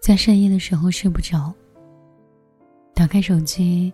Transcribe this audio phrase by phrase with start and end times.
[0.00, 1.54] 在深夜的时候睡不着，
[2.94, 3.92] 打开手机，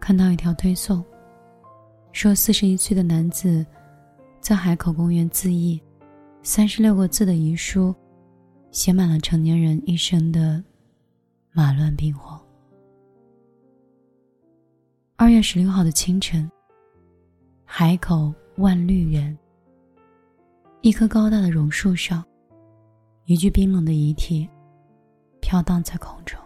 [0.00, 1.02] 看到一条推送，
[2.10, 3.64] 说四十一岁的男子
[4.40, 5.80] 在海口公园自缢，
[6.42, 7.94] 三十六个字的遗书，
[8.72, 10.62] 写满了成年人一生的
[11.52, 12.38] 马乱兵荒。
[15.14, 16.50] 二月十六号的清晨，
[17.64, 19.38] 海口万绿园，
[20.80, 22.24] 一棵高大的榕树上，
[23.26, 24.48] 一具冰冷的遗体。
[25.52, 26.40] 飘荡在空中。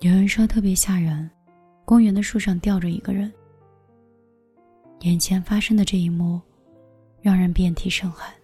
[0.00, 1.30] 有人说特别吓人，
[1.84, 3.32] 公园的树上吊着一个人。
[5.02, 6.40] 眼前发生的这一幕，
[7.20, 8.34] 让人遍体生寒。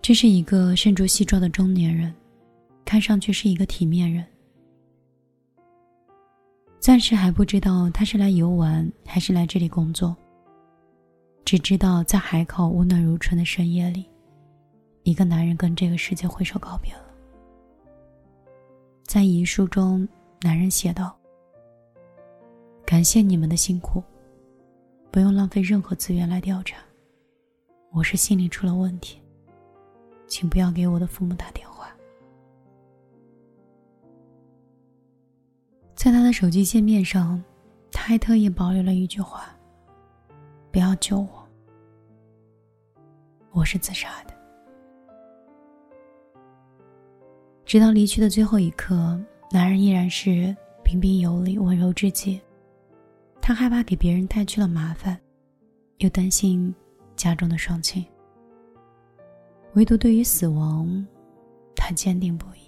[0.00, 2.14] 这是一个身着西装的中年人，
[2.82, 4.24] 看上去是一个体面人。
[6.80, 10.16] 暂时还不知道他是来游玩还是来这里工作。
[11.44, 14.06] 只知道在海口温暖如春的深夜里。
[15.04, 17.04] 一个男人跟这个世界挥手告别了。
[19.04, 20.08] 在遗书中，
[20.40, 21.14] 男人写道
[22.86, 24.02] ：“感谢你们的辛苦，
[25.10, 26.78] 不用浪费任何资源来调查。
[27.92, 29.20] 我是心里出了问题，
[30.26, 31.86] 请不要给我的父母打电话。”
[35.94, 37.44] 在他的手机界面上，
[37.92, 39.54] 他还特意保留了一句话
[40.72, 41.46] ：“不要救我，
[43.52, 44.32] 我是自杀的。”
[47.74, 52.40] 直到离去的最后一刻，男人依然是彬彬有礼、温柔至极。
[53.42, 55.20] 他害怕给别人带去了麻烦，
[55.98, 56.72] 又担心
[57.16, 58.06] 家中的双亲。
[59.72, 61.04] 唯独对于死亡，
[61.74, 62.60] 他坚定不移。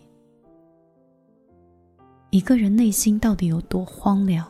[2.30, 4.44] 一个人内心到底有多荒凉，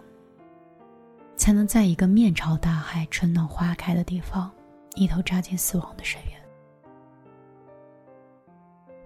[1.36, 4.50] 才能在一个面朝大海、春暖花开的地方，
[4.94, 6.32] 一头扎进死亡的深渊？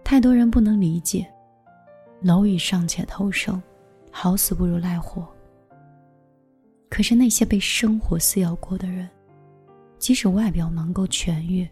[0.04, 1.28] 太多人不能理解，
[2.22, 3.62] 蝼蚁尚且偷生，
[4.10, 5.26] 好死不如赖活。
[6.88, 9.08] 可是那些被生活撕咬过的人，
[9.98, 11.68] 即使外表能够痊愈，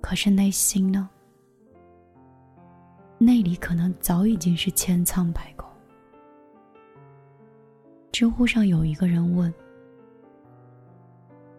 [0.00, 1.08] 可是内心呢？
[3.18, 5.66] 内里可能早已经是千疮百孔。
[8.12, 9.52] 知乎上有一个人问：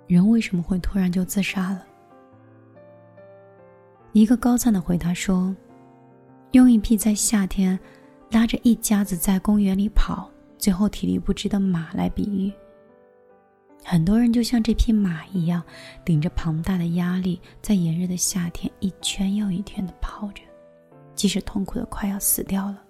[0.05, 1.83] 人为什么会突然就自杀了？
[4.11, 5.55] 一个高赞的回答说
[6.51, 7.77] ：“用一匹在夏天
[8.31, 12.51] 拉着一家子在公园里跑，最后体力不支的马来比喻。
[13.83, 15.61] 很多人就像这匹马一样，
[16.03, 20.41] 顶着庞大的压力，在炎热的夏天一圈又一圈的跑着，
[21.15, 22.81] 即使痛苦的快要死掉了，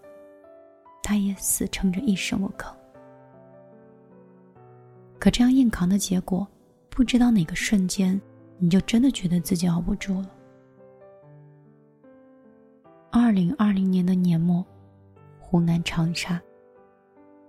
[1.04, 2.72] 他也死撑着一声不吭。
[5.20, 6.48] 可这样硬扛的结果，
[6.90, 8.20] 不知道哪个瞬间，
[8.60, 10.30] 你就真的觉得自己熬不住了。”
[13.12, 14.64] 二零二零年的年末，
[15.40, 16.40] 湖南长沙，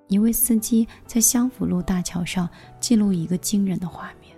[0.07, 2.49] 一位司机在湘府路大桥上
[2.81, 4.37] 记录一个惊人的画面：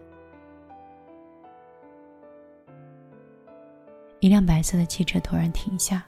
[4.20, 6.04] 一辆白色的汽车突然停下，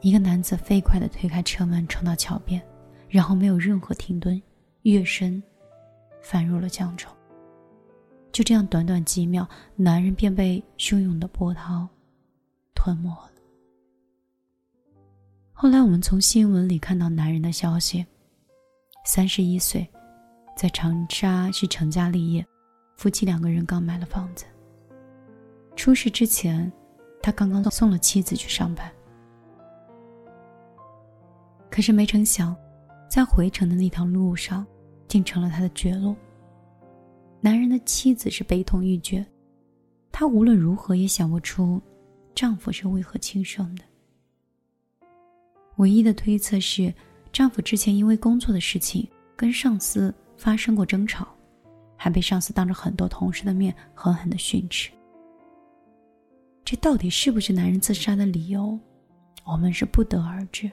[0.00, 2.60] 一个男子飞快的推开车门冲到桥边，
[3.08, 4.40] 然后没有任何停顿，
[4.82, 5.42] 跃身
[6.20, 7.10] 翻入了江中。
[8.32, 11.88] 就这样，短短几秒，男人便被汹涌的波涛
[12.74, 13.31] 吞没了。
[15.62, 18.04] 后来我们从新闻里看到男人的消息，
[19.04, 19.88] 三十一岁，
[20.56, 22.44] 在长沙是成家立业，
[22.96, 24.44] 夫妻两个人刚买了房子。
[25.76, 26.70] 出事之前，
[27.22, 28.90] 他刚刚送了妻子去上班。
[31.70, 32.56] 可是没成想，
[33.08, 34.66] 在回程的那条路上，
[35.06, 36.16] 竟成了他的绝路。
[37.40, 39.24] 男人的妻子是悲痛欲绝，
[40.10, 41.80] 她无论如何也想不出，
[42.34, 43.84] 丈夫是为何轻生的。
[45.82, 46.94] 唯一的推测是，
[47.32, 49.04] 丈夫之前因为工作的事情
[49.34, 51.26] 跟上司发生过争吵，
[51.96, 54.92] 还被上司当着很多同事的面狠狠的训斥。
[56.64, 58.78] 这到底是不是男人自杀的理由，
[59.44, 60.70] 我们是不得而知。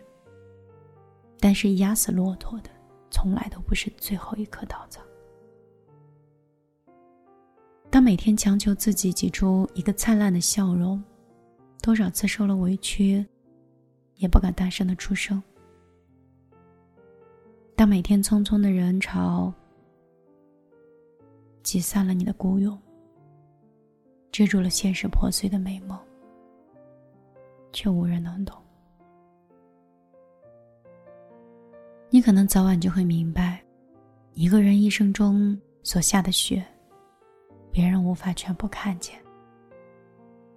[1.39, 2.69] 但是压死骆驼的，
[3.09, 5.01] 从来都不是最后一颗稻草。
[7.89, 11.03] 当每天强求自己挤出一个灿烂的笑容，
[11.81, 13.25] 多少次受了委屈。
[14.19, 15.41] 也不敢大声的出声。
[17.75, 19.51] 当每天匆匆的人潮
[21.63, 22.77] 挤散了你的孤勇，
[24.31, 25.97] 遮住了现实破碎的美梦，
[27.71, 28.55] 却无人能懂。
[32.09, 33.63] 你可能早晚就会明白，
[34.33, 36.65] 一个人一生中所下的雪，
[37.71, 39.17] 别人无法全部看见。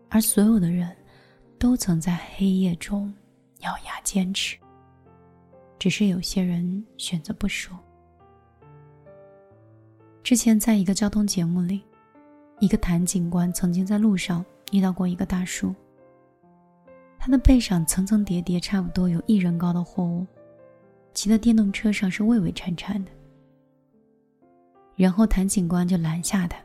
[0.08, 0.94] 而所有的人
[1.58, 3.14] 都曾在黑夜中
[3.62, 4.56] 咬牙坚持。
[5.78, 7.76] 只是有些人选择不说。
[10.22, 11.82] 之前在一个交通节目里，
[12.60, 15.74] 一个谭警官曾经在路上遇到过一个大叔。
[17.18, 20.24] 他的背上层层叠叠，差不多有一人高的货物，
[21.14, 23.10] 骑的电动车上是畏畏颤颤的。
[24.94, 26.56] 然后谭警官就拦下他，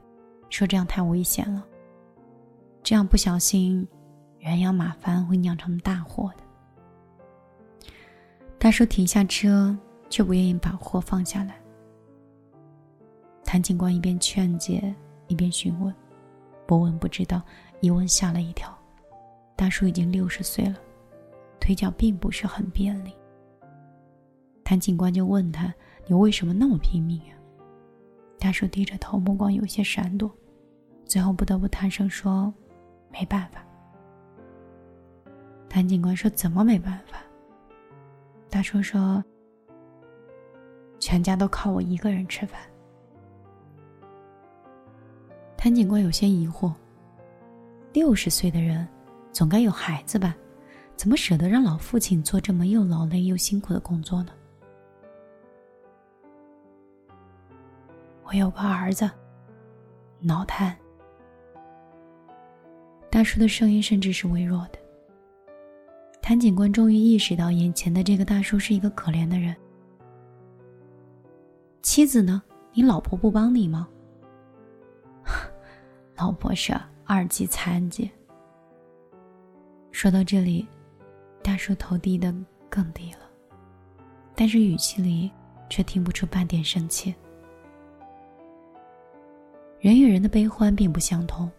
[0.50, 1.66] 说：“这样太危险了，
[2.84, 3.88] 这样不小心，
[4.38, 6.44] 人仰马翻会酿成大祸的。”
[8.68, 9.74] 大叔停下车，
[10.10, 11.58] 却不愿意把货放下来。
[13.46, 14.94] 谭警官一边劝解，
[15.28, 15.96] 一边询问，
[16.66, 17.42] 不问不知道，
[17.80, 18.78] 一问吓了一跳。
[19.56, 20.76] 大叔已经六十岁了，
[21.62, 23.14] 腿脚并不是很便利。
[24.66, 25.74] 谭警官就问他
[26.06, 27.40] ：“你为什么那么拼命啊？”
[28.38, 30.30] 大叔低着头，目光有些闪躲，
[31.06, 32.54] 最后不得不叹声说
[33.14, 33.66] ：“没办法。”
[35.70, 37.18] 谭警官说：“怎么没办法？”
[38.58, 39.24] 大叔说
[40.98, 42.60] ：“全家都靠我一个人吃饭。”
[45.56, 46.74] 谭警官有些疑惑
[47.94, 48.88] ：“六十岁的人，
[49.32, 50.36] 总该有孩子吧？
[50.96, 54.32] 怎么舍得让老父亲做这么又劳累又辛苦的工作呢？”
[58.26, 59.08] 我有个儿子，
[60.20, 60.76] 脑瘫。
[63.12, 64.80] 大叔的声音甚至是微弱的。
[66.28, 69.56] 谭警官终于意识到，眼前的这个大叔是一个可怜的人。
[71.82, 72.44] 妻子呢？
[72.74, 73.88] 你老婆不帮你吗？
[76.18, 78.12] 老婆是二级残疾。
[79.94, 80.68] 说到这里，
[81.42, 82.36] 大叔头低得
[82.70, 83.20] 更低了，
[84.36, 85.32] 但是语气里
[85.70, 87.16] 却听不出半点生气。
[89.80, 91.50] 人与人的悲欢并不相同，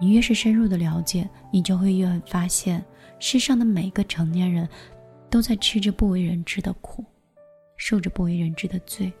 [0.00, 2.82] 你越是深入的了解，你就会越发现，
[3.18, 4.66] 世上的每个成年人，
[5.28, 7.04] 都在吃着不为人知的苦，
[7.76, 9.12] 受着不为人知的罪，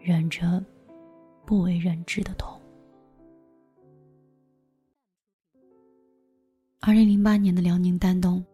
[0.00, 0.64] 忍着
[1.44, 2.58] 不为人知的痛。
[6.80, 8.44] 二零零八年的辽宁丹东，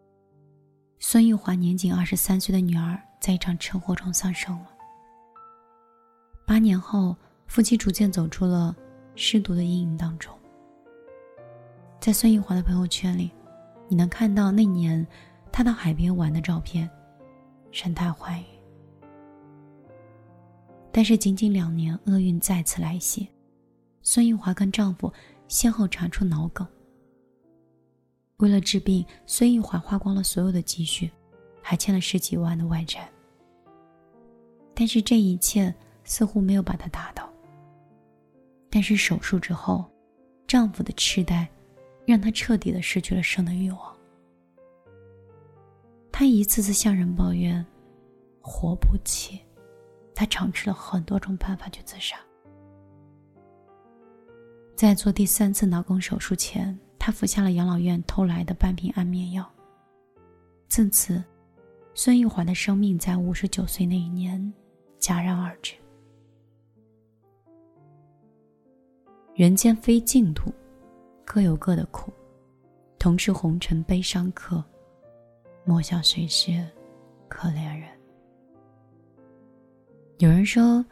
[0.99, 4.67] 孙玉华年仅二十三岁的女儿在一场车祸中丧生了。
[6.45, 7.15] 八年后，
[7.47, 8.75] 夫妻逐渐走出了
[9.15, 10.31] 失独的阴影当中。
[11.99, 13.29] 在孙玉华的朋友圈里，
[13.89, 15.05] 你能看到那年
[15.51, 16.89] 他到海边玩的照片，
[17.71, 18.45] 神态欢愉。
[20.93, 23.27] 但是仅仅两年，厄运再次来袭，
[24.01, 25.11] 孙玉华跟丈夫
[25.49, 26.65] 先后查出脑梗。
[28.37, 31.11] 为了治病，孙玉华花光了所有的积蓄，
[31.61, 33.09] 还欠了十几万的外债。
[34.73, 35.73] 但是这一切
[36.05, 37.29] 似乎没有把她打倒。
[38.69, 39.83] 但是手术之后，
[40.47, 41.47] 丈夫的痴呆，
[42.09, 43.97] 让他彻底的失去了生的欲望。
[46.11, 47.65] 他一次次向人抱怨，
[48.41, 49.39] 活不起。
[50.15, 52.17] 他尝试了很多种办法去自杀。
[54.75, 56.77] 在做第三次脑梗手术前。
[57.01, 59.49] 他服下了养老院偷来的半瓶安眠药。
[60.67, 61.23] 自此，
[61.93, 64.53] 孙玉华的生命在五十九岁那一年
[64.99, 65.75] 戛然而止。
[69.33, 70.53] 人间非净土，
[71.23, 71.85] 各有各的，
[72.99, 74.63] 同是红尘悲伤客，
[75.63, 76.51] 莫笑谁是
[77.29, 77.87] 可怜人。
[80.17, 80.85] 有人说，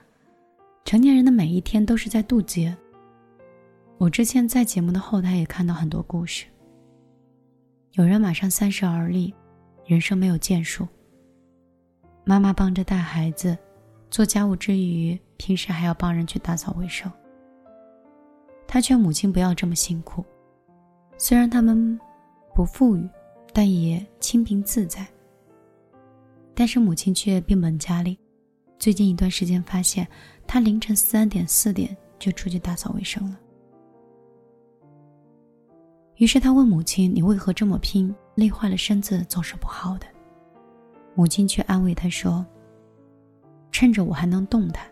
[0.85, 2.75] 成年人的每一天都是在渡劫。
[3.97, 6.45] 我之前在节目的后台也看到很多故事。
[7.91, 9.33] 有人马上三十而立，
[9.85, 10.87] 人生没有建树。
[12.23, 13.57] 妈妈帮着带孩子，
[14.09, 17.11] 做家务之余，平时还要帮人去打扫卫生。
[18.65, 20.23] 他劝母亲不要这么辛苦，
[21.17, 21.99] 虽然他们
[22.53, 23.09] 不富裕，
[23.51, 25.05] 但也清贫自在。
[26.53, 28.17] 但是母亲却变本加厉，
[28.79, 30.07] 最近一段时间发现，
[30.45, 33.39] 他凌晨三点四点就出去打扫卫生了。
[36.17, 38.13] 于是他问母亲：“你为何这么拼？
[38.35, 40.07] 累坏了身子总是不好的。”
[41.13, 42.45] 母亲却安慰他说
[43.71, 44.83] ：“趁着我还能动弹，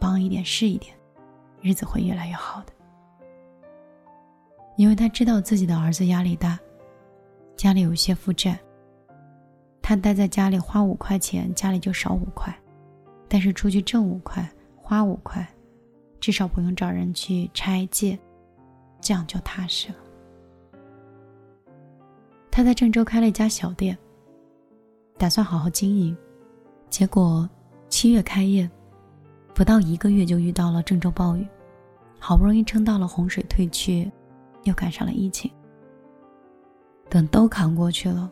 [0.00, 0.94] 帮一点是一点，
[1.60, 2.72] 日子会越来越好的。”
[4.76, 6.58] 因为他知道自己的儿子压力大，
[7.56, 8.58] 家里有一些负债。
[9.80, 12.52] 他待在家里花五块钱，家里就少五块；
[13.28, 15.46] 但是出去挣五块，花五块，
[16.18, 18.18] 至少不用找人去拆借，
[19.00, 19.96] 这样就踏实了。
[22.50, 23.96] 他在郑州开了一家小店，
[25.18, 26.16] 打算好好经营，
[26.88, 27.48] 结果
[27.88, 28.68] 七月开业，
[29.52, 31.46] 不到一个月就遇到了郑州暴雨，
[32.18, 34.10] 好不容易撑到了洪水退去，
[34.64, 35.50] 又赶上了疫情，
[37.08, 38.30] 等都扛过去了，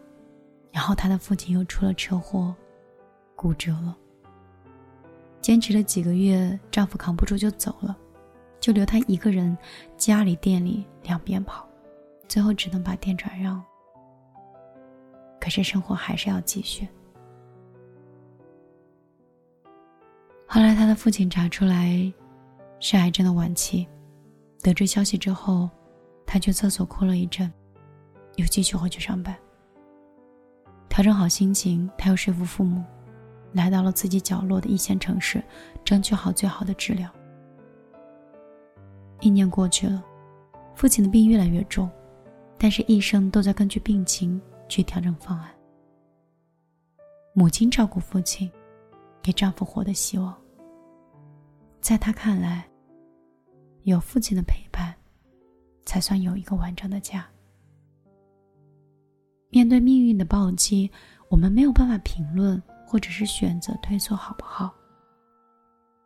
[0.71, 2.55] 然后她的父亲又出了车祸，
[3.37, 3.97] 骨折了。
[5.41, 7.97] 坚持了几个月，丈夫扛不住就走了，
[8.61, 9.57] 就留她一个人，
[9.97, 11.69] 家里店里两边跑，
[12.29, 13.62] 最后只能把店转让。
[15.41, 16.87] 可是生活还是要继续。
[20.47, 22.12] 后来，他的父亲查出来
[22.79, 23.89] 是癌症的晚期。
[24.61, 25.69] 得知消息之后，
[26.33, 27.53] 他去厕所哭了一阵，
[28.37, 29.37] 又继续回去上班。
[30.89, 32.83] 调整好心情，他又说服父母，
[33.53, 35.45] 来到了自己角落的一线城市，
[35.85, 37.07] 争取好最好的治疗。
[39.21, 40.03] 一年过去了，
[40.75, 41.87] 父亲的病越来越重，
[42.57, 45.51] 但是医生都在根据病情去调整方案。
[47.35, 48.51] 母亲照顾父亲，
[49.21, 50.35] 给丈夫活的希望。
[51.83, 52.67] 在他看来，
[53.83, 54.95] 有父亲的陪伴，
[55.85, 57.27] 才算有一个完整的家。
[59.51, 60.91] 面对命运的暴击，
[61.29, 64.75] 我们没有办法评论或者是选择退缩好不好。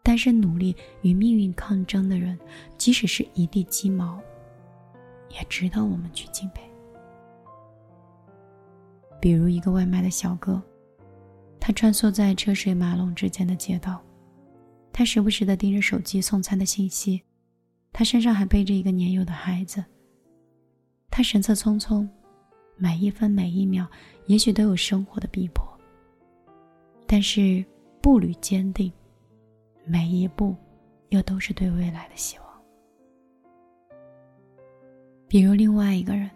[0.02, 2.38] 但是努力与命运抗争的人，
[2.78, 4.20] 即使是一地鸡毛，
[5.30, 6.62] 也值得我们去敬佩。
[9.20, 10.62] 比如一个外卖的小哥，
[11.58, 14.00] 他穿梭在车水马龙之间的街道。
[14.92, 17.20] 他时不时的盯着手机送餐的信息，
[17.98, 19.82] 他身上还背着一个年幼的孩子。
[21.10, 22.06] 他神色匆匆，
[22.76, 23.86] 每一分每一秒，
[24.26, 25.66] 也许都有生活的逼迫，
[27.06, 27.64] 但是
[28.02, 28.92] 步履坚定，
[29.86, 30.54] 每一步
[31.08, 32.46] 又都是对未来的希望。
[35.26, 36.30] 比如另外一个人，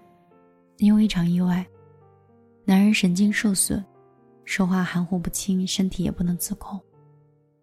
[0.78, 1.62] 因为一场意外，
[2.64, 3.84] 男人神经受损，
[4.46, 6.80] 说话含糊不清，身体也不能自控。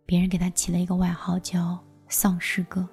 [0.05, 2.87] 别人给他起了一个外号叫“丧尸哥”。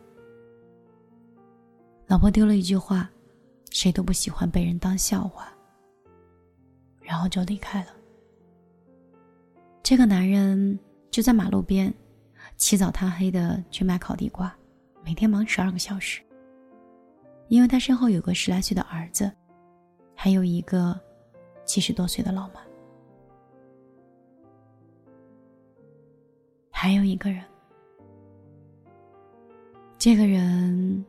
[2.07, 3.11] 老婆丢了一句话
[3.71, 5.53] ：“谁都不喜欢被人当笑话。”
[7.01, 7.89] 然后就离开了。
[9.83, 10.79] 这个男人
[11.11, 11.93] 就在马路边，
[12.57, 14.55] 起早贪黑的去卖烤地瓜，
[15.05, 16.23] 每天忙十二个小时。
[17.49, 19.31] 因为他身后有个十来岁的儿子，
[20.15, 20.99] 还有一个
[21.67, 22.61] 七十多岁的老妈。
[26.71, 27.45] 还有一个人，
[29.99, 31.05] 这个人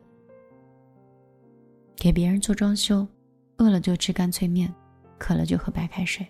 [2.06, 3.04] 给别人做装修，
[3.56, 4.72] 饿了就吃干脆面，
[5.18, 6.24] 渴了就喝白开水。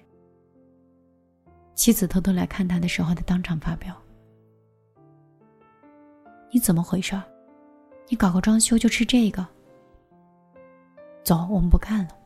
[1.74, 3.94] 妻子偷偷来看他的时候，他当场发飙
[6.50, 7.14] ：“你怎么回事？
[8.08, 9.46] 你搞个装修就吃这个？
[11.22, 12.16] 走，我们不干了。”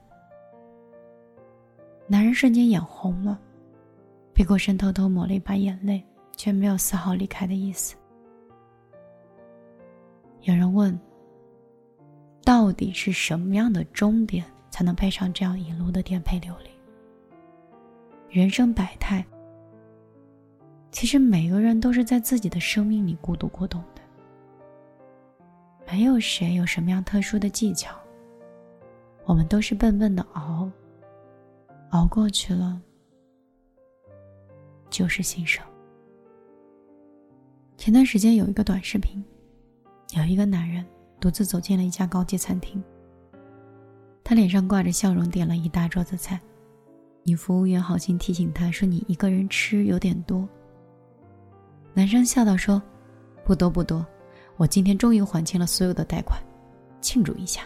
[2.07, 3.37] 男人瞬间眼红了，
[4.33, 6.00] 背过身偷偷抹了一把眼泪。
[6.37, 7.97] 却没有丝毫离开的意思。
[10.42, 10.97] 有人问
[12.45, 16.71] ：“到底是什么样的终点才能配上这样一路的颠沛流离？”
[18.31, 19.25] 人生百态，
[20.93, 24.01] 其实每个人都是在自己的生命里孤独过冬的。
[25.91, 27.95] 没有谁有什么样特殊的技巧，
[29.25, 30.71] 我们都是笨笨的熬，
[31.91, 32.81] 熬过去了，
[34.89, 35.65] 就是新生。
[37.77, 39.25] 前段时间有一个短视频，
[40.17, 40.87] 有一个男人
[41.21, 42.83] 独自走进了一家高级餐厅。
[44.25, 46.41] 他脸上挂着笑容，点了一大桌子菜。
[47.23, 50.49] 女服务员好心提醒他说：“你一个人吃有点多。”
[51.93, 52.81] 男生笑道：“说
[53.45, 54.07] 不多不多，
[54.57, 56.41] 我今天终于还清了所有的贷款，
[57.00, 57.62] 庆祝一下。”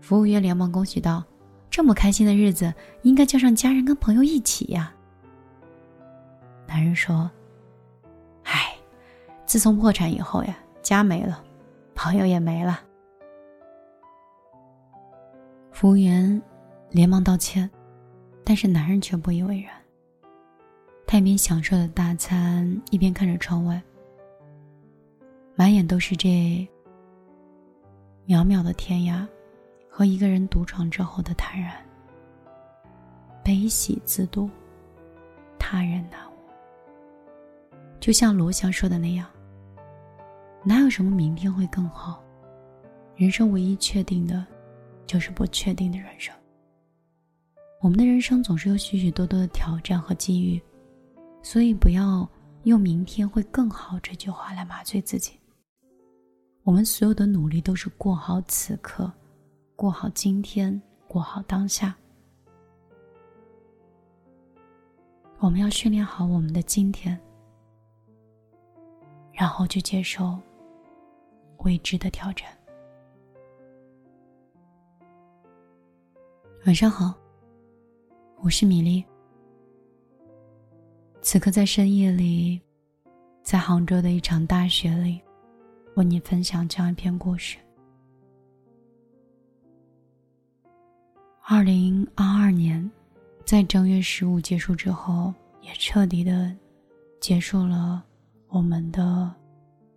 [0.00, 1.24] 服务员连忙恭喜道
[1.68, 4.94] ：“这么开心的日子，应该叫上家人跟朋友一起呀。”
[6.68, 7.28] 男人说
[8.44, 8.76] ：“唉，
[9.44, 11.42] 自从破产以后呀，家没了，
[11.96, 12.80] 朋友也没了。”
[15.74, 16.40] 服务员
[16.90, 17.68] 连忙道歉，
[18.44, 19.72] 但是男人却不以为然。
[21.04, 23.82] 他一边享受着大餐，一边看着窗外，
[25.56, 26.28] 满眼都是这
[28.28, 29.26] 渺渺的天涯
[29.90, 31.74] 和一个人独闯之后的坦然。
[33.42, 34.48] 悲喜自度，
[35.58, 36.20] 他人难。
[37.98, 39.28] 就像罗翔说的那样，
[40.68, 42.20] 哪有什么明天会更好？
[43.14, 44.44] 人生唯一确定的，
[45.06, 46.34] 就是不确定的人生。
[47.80, 50.60] 我们的人生总是有许许多多的挑战和机遇，
[51.40, 52.28] 所以不要
[52.64, 55.38] 用“明天会更好”这句话来麻醉自己。
[56.64, 59.08] 我们所有的努力都是过好此刻，
[59.76, 61.96] 过好今天，过好当下。
[65.38, 67.16] 我们要训练好我们的今天。
[69.32, 70.36] 然后去接受。
[71.58, 72.48] 未知的挑战。
[76.64, 77.14] 晚上好，
[78.42, 79.04] 我是米粒。
[81.22, 82.60] 此刻在深夜里，
[83.42, 85.20] 在杭州的一场大雪里，
[85.94, 87.58] 为你分享这样一篇故事。
[91.48, 92.90] 二零二二年，
[93.44, 96.54] 在正月十五结束之后，也彻底的
[97.20, 98.04] 结束了
[98.48, 99.32] 我们的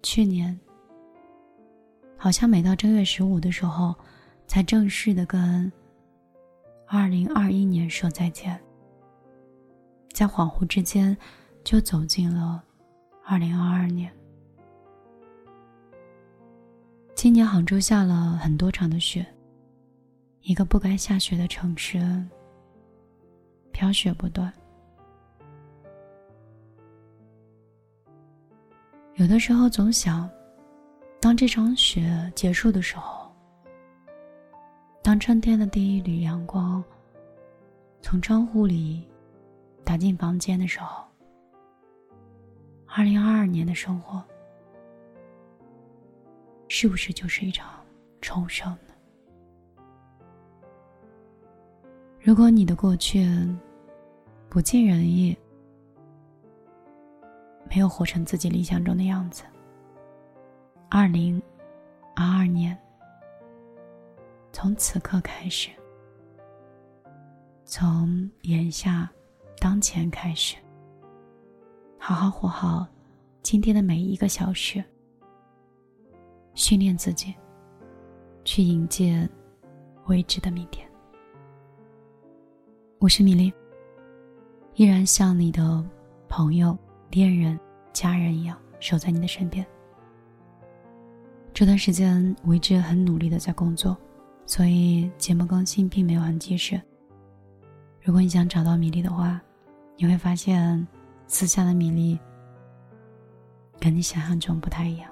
[0.04, 0.60] 去年。
[2.21, 3.95] 好像每到正月十五的时候，
[4.45, 5.71] 才正式的跟。
[6.85, 8.59] 二零二一年说再见，
[10.11, 11.15] 在恍惚之间，
[11.63, 12.61] 就走进了
[13.23, 14.11] 二零二二年。
[17.15, 19.25] 今年杭州下了很多场的雪，
[20.41, 21.99] 一个不该下雪的城市，
[23.71, 24.51] 飘雪不断。
[29.15, 30.29] 有的时候总想，
[31.21, 33.29] 当这场雪结束的时候。
[35.01, 36.83] 当春天的第一缕阳光
[38.01, 39.07] 从窗户里
[39.83, 41.03] 打进房间的时候，
[42.85, 44.23] 二零二二年的生活
[46.67, 47.83] 是不是就是一场
[48.21, 49.83] 重生呢？
[52.19, 53.25] 如果你的过去
[54.47, 55.35] 不尽人意，
[57.67, 59.43] 没有活成自己理想中的样子，
[60.91, 61.39] 二零
[62.15, 62.75] 二二年。
[64.51, 65.69] 从此刻开始，
[67.63, 69.08] 从眼下、
[69.60, 70.55] 当前开始，
[72.00, 72.88] 好好活好
[73.43, 74.84] 今天的每一个小时，
[76.55, 77.36] 训练自己，
[78.43, 79.29] 去迎接
[80.08, 80.89] 未知的明天。
[82.98, 83.53] 我是米粒，
[84.74, 85.86] 依然像你的
[86.27, 86.75] 朋友、
[87.12, 87.58] 恋人、
[87.93, 89.63] 家人一样守在你的身边。
[91.60, 93.98] 这段时间，我一直很努力的在工作。
[94.45, 96.82] 所以节目更新并没有很及时。
[98.02, 99.41] 如果你想找到米粒的话，
[99.98, 100.88] 你会发现
[101.28, 102.17] 私下的米粒
[103.78, 105.12] 跟你想象中不太一样。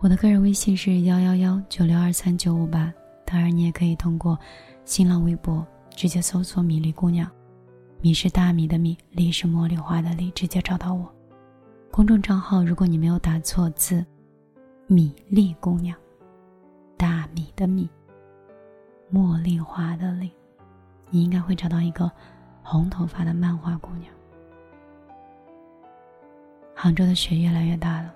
[0.00, 2.92] 我的个人微信是幺幺幺九六二三九五八，
[3.24, 4.38] 当然你也可以通过
[4.84, 7.26] 新浪微博直接搜索“米粒姑娘”，
[8.02, 11.10] 米是大米的米，粒是茉莉花的粒，直接找到我。
[11.90, 14.04] 公众账号如果你没有打错字
[14.86, 15.96] ，“米粒姑娘”，
[16.96, 17.88] 大米的米。
[19.12, 20.32] 茉莉花的莉，
[21.10, 22.10] 你应该会找到一个
[22.62, 24.12] 红头发的漫画姑娘。
[26.74, 28.12] 杭州的雪越来越大了，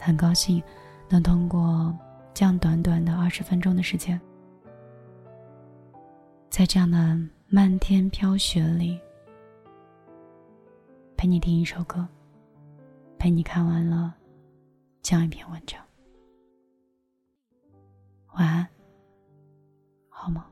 [0.00, 0.60] 很高兴
[1.08, 1.96] 能通过
[2.32, 4.20] 这样短短的二十分钟的时间，
[6.50, 8.98] 在这样的漫天飘雪里，
[11.16, 12.06] 陪你听一首歌，
[13.16, 14.14] 陪你看完了
[15.04, 15.78] 这样一篇文章。
[18.36, 18.66] 晚安。
[20.08, 20.46] 好吗？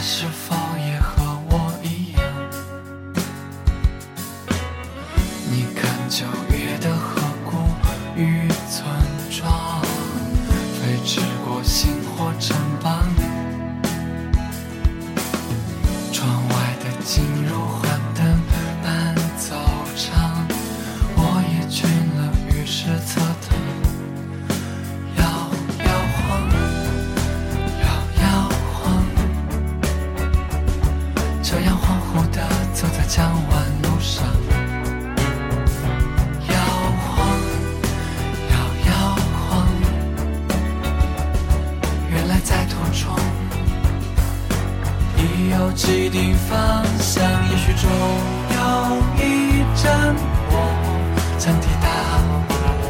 [0.00, 0.57] 是否
[45.74, 47.88] 既定方向，也许终
[48.50, 48.56] 有
[49.16, 50.14] 一站，
[50.50, 50.54] 我
[51.38, 51.86] 曾抵达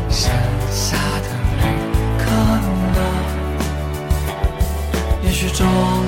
[0.08, 0.30] 剩
[0.70, 1.62] 下的旅
[2.18, 2.24] 客
[2.94, 2.98] 呢？
[5.22, 6.07] 也许终。